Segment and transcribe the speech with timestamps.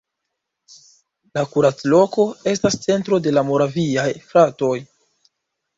[1.37, 4.77] La Kuracloko estas centro de la Moraviaj fratoj.